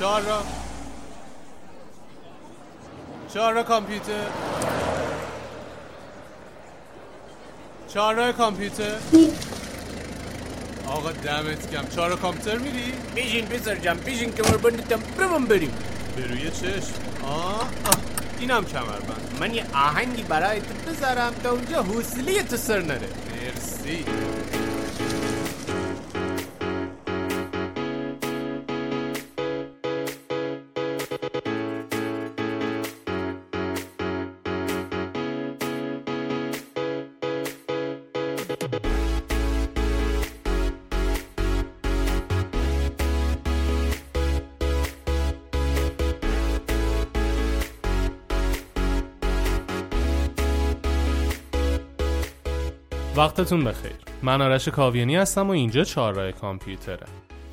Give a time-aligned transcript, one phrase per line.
[0.00, 0.42] چهار را.
[3.34, 4.26] چهار را کامپیوتر.
[7.88, 8.94] چهار را کامپیوتر.
[10.86, 15.72] آقا دمت کم چهار را کامپیوتر میری؟ بیشین پسر جم بیشین کمر بندتم برم بریم
[16.16, 16.92] به روی چشم.
[17.24, 17.68] آه, آه.
[18.38, 19.36] اینم کمربند.
[19.40, 23.08] من یه آهنگی برای تو بذارم تا اونجا حوصله تو سر نره.
[23.30, 24.04] مرسی.
[53.16, 53.92] وقتتون بخیر.
[54.22, 57.06] من آرش کاویانی هستم و اینجا چهارراه کامپیوتره.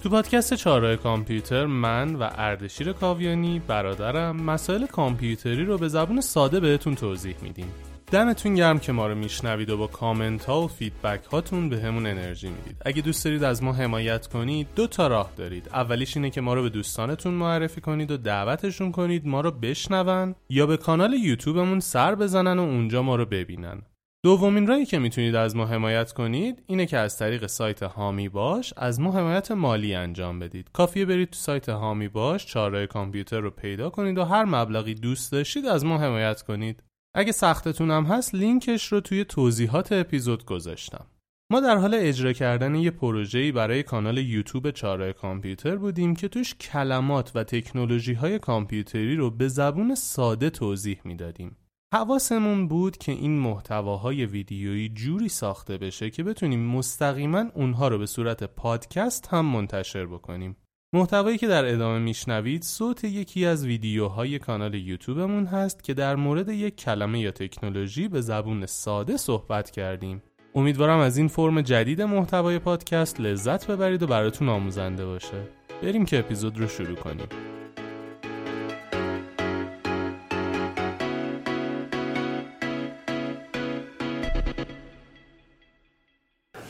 [0.04, 6.60] تو پادکست چهارراه کامپیوتر من و اردشیر کاویانی برادرم مسائل کامپیوتری رو به زبون ساده
[6.60, 7.72] بهتون توضیح میدیم.
[8.12, 12.48] دمتون گرم که ما رو میشنوید و با کامنت ها و feedback هاتون بهمون انرژی
[12.48, 12.78] می‌دید.
[12.86, 15.70] اگه دوست دارید از ما حمایت کنید دو تا راه دارید.
[15.74, 20.36] اولیش اینه که ما رو به دوستانتون معرفی کنید و دعوتشون کنید ما رو بشنون
[20.50, 23.82] یا به کانال یوتیوبمون سر بزنن و اونجا ما رو ببینن.
[24.24, 28.74] دومین راهی که می‌تونید از ما حمایت کنید اینه که از طریق سایت هامی باش
[28.78, 30.70] از ما حمایت مالی انجام بدید.
[30.74, 35.32] کافیه برید تو سایت هامی باش چاره کامپیوتر رو پیدا کنید و هر مبلغی دوست
[35.32, 36.84] داشتید از ما حمایت کنید.
[37.16, 41.06] اگه سختتون هم هست لینکش رو توی توضیحات اپیزود گذاشتم.
[41.52, 46.56] ما در حال اجرا کردن یه پروژه‌ای برای کانال یوتیوب چاره کامپیوتر بودیم که توش
[46.56, 51.58] کلمات و تکنولوژی های کامپیوتری رو به زبون ساده توضیح می‌دادیم.
[51.94, 58.06] حواسمون بود که این محتواهای ویدیویی جوری ساخته بشه که بتونیم مستقیما اونها رو به
[58.06, 60.58] صورت پادکست هم منتشر بکنیم.
[60.94, 66.50] محتوایی که در ادامه میشنوید صوت یکی از ویدیوهای کانال یوتیوبمون هست که در مورد
[66.50, 70.24] یک کلمه یا تکنولوژی به زبون ساده صحبت کردیم.
[70.56, 75.48] امیدوارم از این فرم جدید محتوای پادکست لذت ببرید و براتون آموزنده باشه.
[75.84, 77.57] بریم که اپیزود رو شروع کنیم.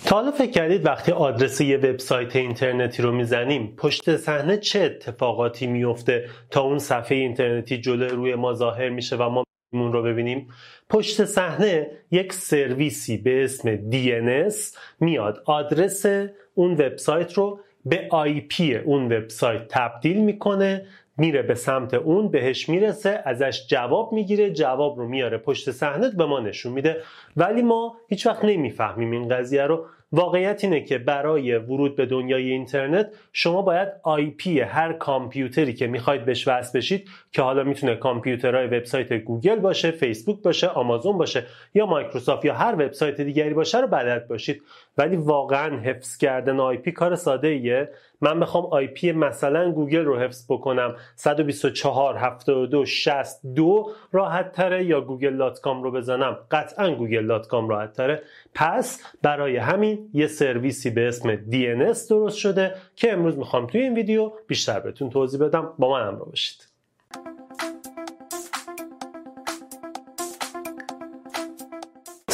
[0.06, 5.68] تا حالا فکر کردید وقتی آدرس یه وبسایت اینترنتی رو می‌زنیم پشت صحنه چه اتفاقاتی
[5.68, 9.44] میفته تا اون صفحه اینترنتی جلو روی ما ظاهر میشه و ما
[9.74, 10.48] اون رو ببینیم؟
[10.90, 14.56] پشت صحنه یک سرویسی به اسم DNS
[15.00, 15.44] میاد.
[15.46, 16.06] آدرس
[16.54, 20.86] اون وبسایت رو به IP اون وبسایت تبدیل می‌کنه
[21.18, 26.26] میره به سمت اون بهش می‌رسه ازش جواب می‌گیره جواب رو میاره پشت صحنه به
[26.26, 27.02] ما نشون میده.
[27.38, 29.86] ولی ما هیچ وقت نمی‌فهمیم این قضیه رو.
[30.12, 36.26] واقعیت اینه که برای ورود به دنیای اینترنت شما باید IP هر کامپیوتری که می‌خواید
[36.26, 41.86] بهش وصل بشید که حالا می‌تونه کامپیوترهای وبسایت گوگل باشه فیسبوک باشه آمازون باشه یا
[41.86, 44.62] مایکروسافت یا هر وبسایت دیگری باشه رو بلد باشید.
[44.98, 47.90] ولی واقعا حفظ کردن IP کار ساده ایه
[48.22, 50.96] من بخوام IP مثلا گوگل رو حفظ بکنم.
[51.16, 57.70] 124 72 62 راحت تره یا Google dot com رو بزنم؟ قطعا Google dot com
[57.70, 58.22] راحت تره.
[58.54, 63.94] پس برای همین یه سرویسی به اسم DNS درست شده که امروز می‌خوام توی این
[63.94, 65.74] ویدیو بیشتر بهتون توضیح بدم.
[65.80, 66.67] با من همراه باشید.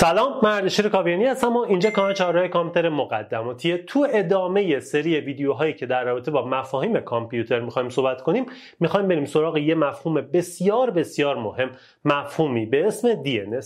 [0.04, 5.74] سلام من اردشیر کاویانی هستم و اینجا کانال چهارراه کامپیوتر مقدماتیه تو ادامه سری ویدیوهایی
[5.74, 8.46] که در رابطه با مفاهیم کامپیوتر می‌خوایم صحبت کنیم
[8.80, 11.72] می‌خوایم بریم سراغ یه مفهوم بسیار بسیار مهم
[12.06, 13.66] مفهومی به اسم DNS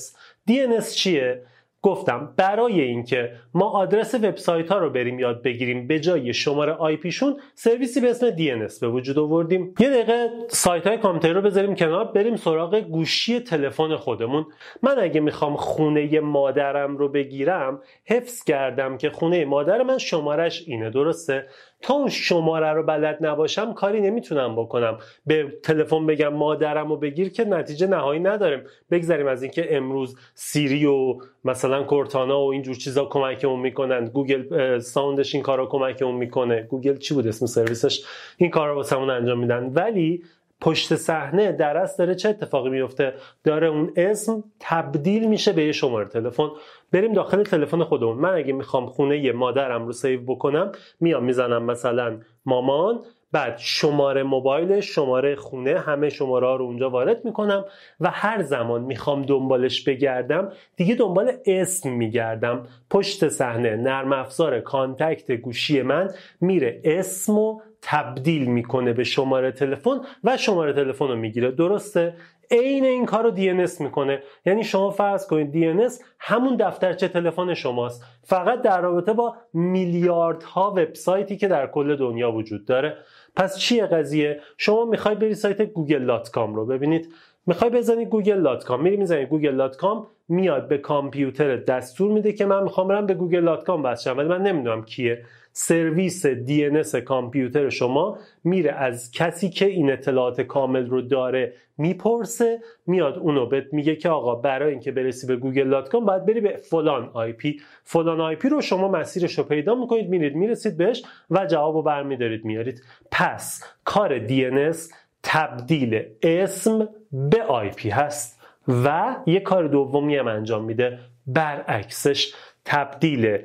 [0.49, 1.41] DNS چیه؟
[1.87, 6.97] گفتم برای اینکه ما آدرس وبسایت ها رو بریم یاد بگیریم به جای شماره آی
[6.97, 9.73] پیشون سرویسی به اسم DNS به وجود آوردیم.
[9.79, 14.45] یه دقیقه سایت های کامپیوتر رو بذاریم کنار بریم سراغ گوشی تلفن خودمون.
[14.83, 20.89] من اگه می‌خوام خونه مادرم رو بگیرم حفظ کردم که خونه مادر من شمارش اینه
[20.89, 21.47] درسته؟
[21.81, 24.97] تا اون شماره رو بلد نباشم کاری نمی‌تونم بکنم.
[25.25, 28.63] به تلفن بگم مادرم رو بگیر که نتیجه نهایی نداریم.
[28.91, 34.06] بگذاریم از اینکه امروز سیری و مثلا کورتانا و اینجور چیزا کمکمون می‌کنن.
[34.06, 36.62] گوگل ساوندش این کارا کمکمون می‌کنه.
[36.62, 38.03] گوگل چی بود اسم سرویسش؟
[38.38, 39.71] این کارا واسمون انجام میدن.
[39.74, 40.24] ولی
[40.62, 43.13] پشت صحنه در داره چه اتفاقی میفته؟
[43.44, 46.50] داره اون اسم تبدیل میشه به یه شماره تلفن.
[46.92, 48.18] بریم داخل تلفن خودمون.
[48.18, 53.00] من اگه می‌خوام خونه یه مادرم رو save بکنم میام می‌زنم مثلا مامان
[53.31, 57.65] بعد شماره موبایل شماره خونه همه شماره ها رو اونجا وارد می‌کنم
[58.00, 62.68] و هر زمان می‌خوام دنبالش بگردم دیگه دنبال اسم میگردم.
[62.89, 66.10] پشت صحنه نرم افزار کانتکت گوشی من
[66.42, 71.51] میره اسم و تبدیل می‌کنه به شماره تلفن و شماره تلفن رو می‌گیره.
[71.51, 72.13] درسته؟
[72.51, 74.24] عین این کار رو DNS می‌کنه.
[74.45, 78.03] یعنی شما فرض کنید DNS همون دفترچه تلفن شماست.
[78.24, 82.97] فقط در رابطه با میلیاردها وبسایتی که در کل دنیا وجود داره.
[83.35, 87.13] پس چیه قضیه؟ شما می‌خوای بری سایت google.com رو ببینید.
[87.45, 89.97] می‌خوای بزنی google.com میری می‌زنی google.com
[90.29, 94.18] میاد به کامپیوتر دستور میده که من می‌خوام برم به google.com بچم.
[94.18, 95.24] ولی من نمی‌دونم کیه.
[95.59, 103.18] سرویس DNS کامپیوتر شما میره از کسی که این اطلاعات کامل رو داره می‌پرسه میاد
[103.18, 107.59] اونو بهت میگه که آقا برای اینکه برسی به google.com باید بری به فلان IP.
[107.83, 112.45] فلان IP رو شما مسیرش رو پیدا می‌کنید میرید می‌رسید بهش و جواب رو برمیدارید
[112.45, 112.83] میارید.
[113.12, 114.77] پس کار DNS
[115.24, 121.00] تبدیل اسم به IP هست و یه کار دومی هم انجام میده.
[121.27, 122.33] برعکسش
[122.65, 123.39] تبدیل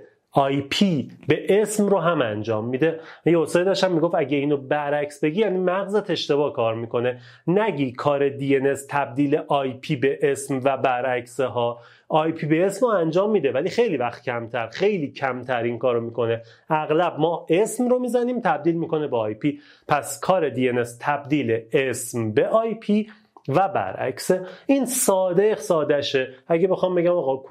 [0.70, 3.00] IP به اسم رو هم انجام میده.
[3.26, 7.20] یه استاد داشتم می‌گفت اگه اینو برعکس بگی یعنی مغزت اشتباه کار می‌کنه.
[7.46, 9.38] نگی کار DNS تبدیل
[9.81, 11.79] IP به اسم و برعکسه ها
[12.37, 16.43] IP به اسم رو انجام میده ولی خیلی وقت کمتر خیلی کمتر این کارو می‌کنه.
[16.70, 19.61] اغلب ما اسم رو می‌زنیم تبدیل می‌کنه به IP.
[19.88, 22.49] پس کار DNS تبدیل اسم به
[22.81, 23.06] IP
[23.49, 24.31] و برعکس
[24.67, 26.35] این ساده سادهشه.
[26.49, 27.43] اگه بخوام بگم آقا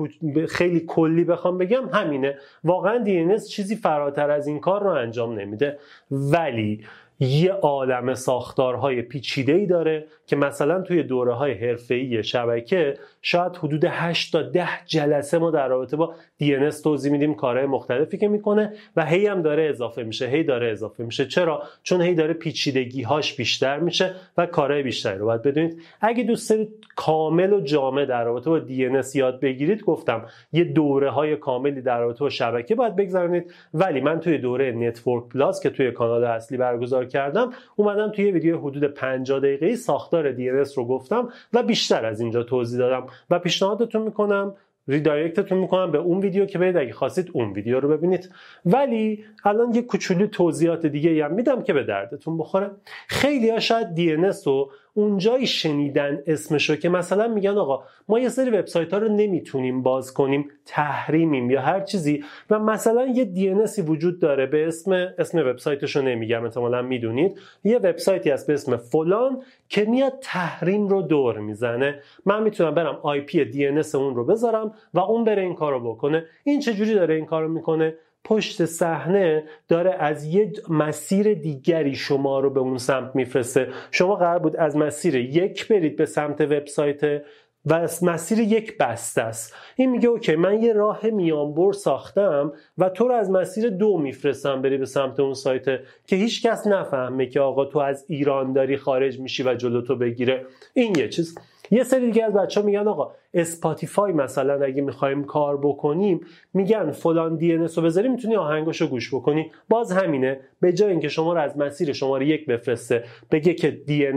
[0.49, 2.37] خیلی کلی بخوام بگم همینه.
[2.63, 5.79] واقعا DNS چیزی فراتر از این کار رو انجام نمیده.
[6.11, 6.83] ولی
[7.19, 13.85] یه عالم ساختارهای پیچیده ای داره که مثلا توی دوره های حرفه‌ای شبکه شاید حدود
[13.85, 16.13] 8 تا 10 جلسه ما در رابطه با
[16.43, 20.71] DNS توضیح میدیم کارهای مختلفی که می‌کنه و هی هم داره اضافه میشه هی داره
[20.71, 21.25] اضافه میشه.
[21.25, 25.81] چرا؟ چون هی داره پیچیدگی هاش بیشتر میشه و کارهای بیشتری رو باید بدونید.
[26.01, 31.09] اگه دوست دارید کامل و جامع در رابطه با DNS یاد بگیرید گفتم یه دوره
[31.09, 35.69] های کاملی در رابطه با شبکه باید بگذارید ولی من توی دوره Network Plus که
[35.69, 41.29] توی کانال اصلی برگزار کردم اومدم توی ویدیو حدود 50 دقیقه‌ای ساختار DNS رو گفتم
[41.53, 43.07] و بیشتر از اینجا توضیح دادم.
[43.29, 44.55] و پیشنهادتون می‌کنم
[44.87, 48.29] ریدایرکتتون می‌کنم به اون ویدیو که برید اگه خواستید اون ویدیو رو ببینید.
[48.65, 52.71] ولی الان یه کوچولو توضیحات دیگه هم میدم که به دردتون بخوره.
[53.07, 58.49] خیلی ها شاید DNS رو اونجایی شنیدن اسمشو که مثلا میگن آقا ما یه سری
[58.49, 62.23] وبسایت ها رو نمی‌تونیم باز کنیم تحریمیم یا هر چیزی.
[62.49, 67.39] و مثلا یه DNSی وجود داره به اسم اسم وبسایتش رو نمیگم احتمالا می‌دونید.
[67.63, 71.99] یه وبسایتی هست به اسم فلان که میاد تحریم رو دور می‌زنه.
[72.25, 76.25] من می‌تونم برم IP DNS اون رو بذارم و اون بره این کارو بکنه.
[76.43, 82.49] این چجوری داره این کارو می‌کنه؟ پشت صحنه داره از یه مسیر دیگری شما رو
[82.49, 83.67] به اون سمت میفرسته.
[83.91, 87.21] شما قرار بود از مسیر یک برید به سمت وبسایت
[87.65, 89.55] و مسیر یک بسته است.
[89.75, 94.61] این میگه OK من یه راه میانبر ساختم و تو رو از مسیر دو میفرستم
[94.61, 95.65] بری به سمت اون سایت
[96.07, 99.95] که هیچ کس نفهمه که آقا تو از ایران داری خارج میشی و جلو تو
[99.95, 100.45] بگیره.
[100.73, 101.37] این یه چیز.
[101.71, 106.21] یه سری دیگه از بچه ها میگن آقا اسپاتیفای مثلا اگه می‌خوایم کار بکنیم
[106.53, 109.51] میگن فلان DNS رو بذاری می‌تونی آهنگاشو گوش بکنی.
[109.69, 110.39] باز همینه.
[110.61, 114.07] به جای اینکه شما رو از مسیر شماره یک بفرسته بگه که IP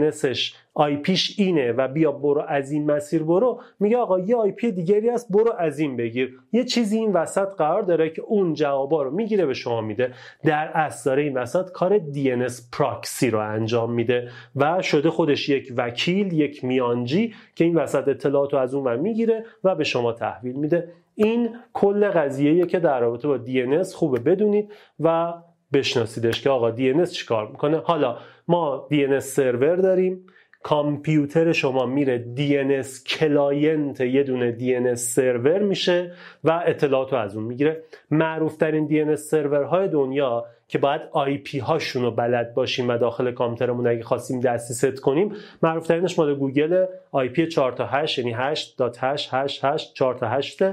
[0.77, 5.31] ش اینه و بیا برو از این مسیر برو میگه آقا یه IP دیگری هست
[5.31, 6.39] برو از این بگیر.
[6.51, 10.13] یه چیزی این وسط قرار داره که اون جوابا رو می‌گیره به شما میده.
[10.43, 15.73] در اصل داره این وسط کار DNS proxy رو انجام میده و شده خودش یک
[15.77, 20.55] وکیل یک میانجی که این وسط اطلاعات رو از اون می‌گیره و به شما تحویل
[20.55, 20.91] میده.
[21.15, 25.33] این کل قضیه که در رابطه با DNS خوبه بدونید و
[25.73, 27.77] بشناسیدش که آقا DNS چیکار می‌کنه.
[27.77, 30.27] حالا ما DNS server داریم.
[30.65, 36.11] کامپیوتر شما میره DNS client یه دونه DNS server میشه
[36.43, 37.83] و اطلاعات رو از اون می‌گیره.
[38.11, 41.01] معروف ترین DNS server های دنیا که باید
[41.43, 46.19] IP هاشون رو بلد باشیم و داخل کامپیوترمون اگه خواستیم دستی ست کنیم معروف ترینش
[46.19, 46.85] مال گوگل
[47.33, 50.63] IP 4 تا 8 یعنی 8.888 4 تا 8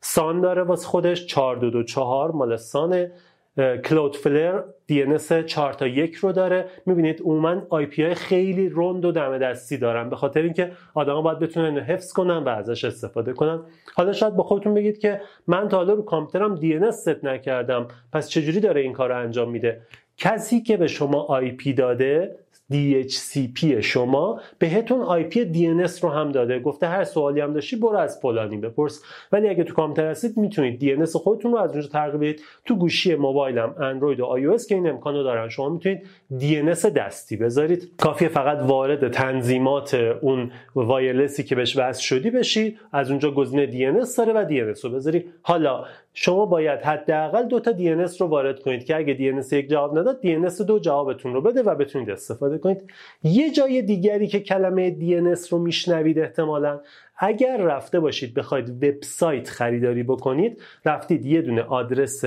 [0.00, 3.12] سان داره واسه خودش 4224 مال سانه.
[3.56, 4.62] Cloudflare
[4.92, 6.66] DNS 4 تا 1 رو داره.
[6.86, 10.10] می‌بینید عموما IP های خیلی رند و دم دستی دارن.
[10.10, 13.60] به خاطر اینکه آدما باید بتونن حفظ کنن و ازش استفاده کنن.
[13.94, 17.88] حالا شاید با خودتون بگید که من تا حالا رو کامپیوترم DNS set نکردم.
[18.12, 19.80] پس چجوری داره این کار رو انجام میده؟
[20.16, 22.36] کسی که به شما IP داده
[22.72, 26.58] DHCP شما بهتون IP DNS رو هم داده.
[26.58, 29.02] گفته هر سوالی هم داشتی برو از فلانی بپرس.
[29.32, 32.42] ولی اگه تو کامپیوتر هستید می‌تونید DNS خودتون رو از اونجا تغییر بدید.
[32.64, 36.02] تو گوشی موبایلم اندروید و iOS که این امکانو دارن شما می‌تونید
[36.40, 37.90] DNS دستی بذارید.
[37.98, 43.66] کافیه فقط وارد تنظیمات اون wireless ی که بهش وصل شدی بشید از اونجا گزینه
[43.66, 45.24] DNS داره و DNS رو بذاری.
[45.42, 49.98] حالا شما باید حداقل دو تا DNS رو وارد کنید که اگه DNS یک جواب
[49.98, 52.90] نداد DNS دو جوابتون رو بده و بتونید استفاده کنید.
[53.22, 56.80] یه جای دیگری که کلمه DNS رو میشنوید احتمالا
[57.18, 62.24] اگر رفته باشید بخواید وبسایت خریداری بکنید رفتید یه دونه آدرس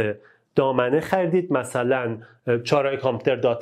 [0.55, 2.17] دامنه خریدید مثلا
[2.63, 3.57] چارای کامپیوتر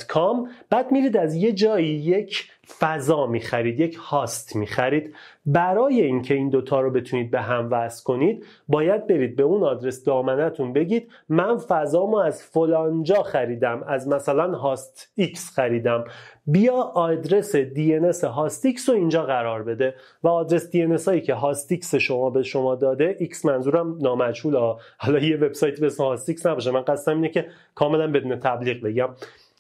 [0.70, 5.16] بعد میرید از یه جایی یک فضا می‌خرید یک هاست می‌خرید.
[5.46, 10.04] برای اینکه این دوتا رو بتونید به هم وصل کنید باید برید به اون آدرس
[10.04, 16.04] دامنتون بگید من فضامو از فلانجا خریدم از مثلا هاست X خریدم.
[16.46, 21.76] بیا آدرس DNS هاست X رو اینجا قرار بده و آدرس DNS هایی که هاست
[21.76, 26.46] X شما به شما داده X منظورم نامجهول حالا یه وبسایت به اسم هاست X
[26.46, 26.72] نباشه.
[26.72, 29.10] من قصدم اینه که کاملا بدون تبلیغ بگم.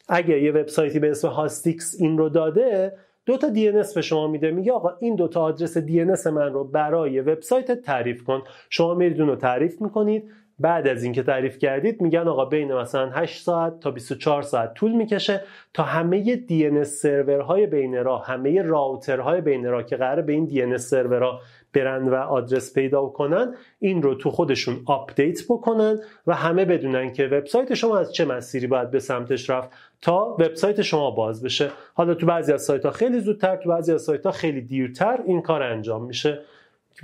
[0.09, 2.93] اگر یه وبسایتی به اسم هاستیکس این رو داده
[3.25, 4.51] دو تا DNS به شما میده.
[4.51, 8.41] میگه آقا این دو تا آدرس DNS من رو برای وبسایت تعریف کن.
[8.69, 10.31] شما میرید اون رو تعریف می‌کنید.
[10.59, 14.91] بعد از اینکه تعریف کردید میگن آقا بین مثلا 8 ساعت تا 24 ساعت طول
[14.91, 15.41] می‌کشه
[15.73, 20.33] تا همه DNS server های بین راه همه router های بین راه که قراره به
[20.33, 21.39] این DNS server ها
[21.73, 27.27] برن و آدرس پیدا کنن این رو تو خودشون update بکنن و همه بدونن که
[27.27, 29.69] وبسایت شما از چه مسیری باید به سمتش رفت
[30.01, 31.69] تا وبسایت شما باز بشه.
[31.93, 35.19] حالا تو بعضی از سایت ها خیلی زودتر تو بعضی از سایت ها خیلی دیرتر
[35.27, 36.41] این کار انجام میشه.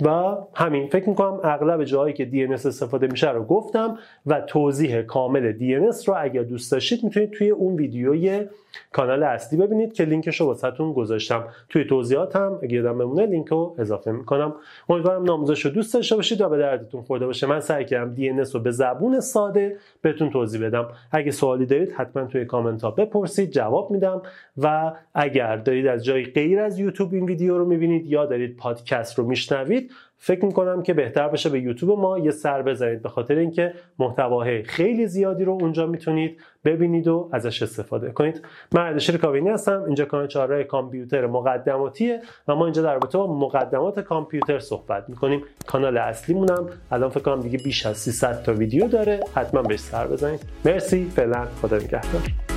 [0.00, 5.52] و همین فکر می‌کنم اغلب جاهایی که DNS استفاده میشه رو گفتم و توضیح کامل
[5.52, 8.46] DNS رو اگر دوست داشتید می‌تونید توی اون ویدیوی
[8.92, 11.44] کانال اصلی ببینید که لینکش رو واسهتون گذاشتم.
[11.68, 14.54] توی توضیحاتم اگه یادم بمونه لینک رو اضافه می‌کنم.
[14.88, 17.46] امیدوارم ناموزش رو دوست داشته باشید و به دردتون خورده باشه.
[17.46, 20.88] من سعی کردم DNS رو به زبون ساده بهتون توضیح بدم.
[21.12, 24.22] اگه سوالی دارید حتما توی کامنت ها بپرسید جواب میدم
[24.56, 29.18] و اگر دارید از جای غیر از یوتیوب این ویدیو رو می‌بینید یا دارید پادکست
[29.18, 29.79] رو میشنوید
[30.22, 34.62] فکر می‌کنم که بهتر باشه به یوتیوب ما یه سر بزنید به خاطر اینکه محتواهای
[34.62, 38.42] خیلی زیادی رو اونجا می‌تونید ببینید و ازش استفاده کنید.
[38.72, 43.38] من اردشیر کاوینی هستم اینجا کانال چهارراه کامپیوتر مقدماتیه و ما اینجا در رابطه با
[43.38, 45.42] مقدمات کامپیوتر صحبت می‌کنیم.
[45.66, 49.20] کانال اصلیمونم الان فکر کنم دیگه بیش از 300 تا ویدیو داره.
[49.34, 50.40] حتما بهش سر بزنید.
[50.64, 52.49] مرسی فعلا خدا نگهدار.